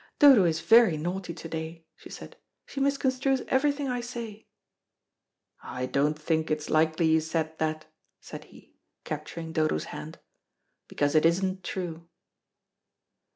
[0.17, 2.35] "Dodo is very naughty to day," she said.
[2.65, 4.47] "She misconstrues everything I say."
[5.61, 7.85] "I don't think it's likely you said that,"
[8.19, 10.17] said he, capturing Dodo's hand,
[10.87, 12.09] "because it isn't true."